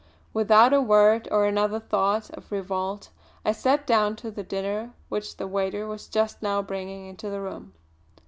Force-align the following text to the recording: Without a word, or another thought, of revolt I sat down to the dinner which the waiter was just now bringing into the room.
Without 0.33 0.73
a 0.73 0.81
word, 0.81 1.27
or 1.29 1.45
another 1.45 1.79
thought, 1.79 2.31
of 2.31 2.51
revolt 2.51 3.09
I 3.45 3.51
sat 3.51 3.85
down 3.85 4.15
to 4.15 4.31
the 4.31 4.41
dinner 4.41 4.93
which 5.09 5.37
the 5.37 5.45
waiter 5.45 5.85
was 5.85 6.07
just 6.07 6.41
now 6.41 6.63
bringing 6.63 7.05
into 7.05 7.29
the 7.29 7.39
room. 7.39 7.73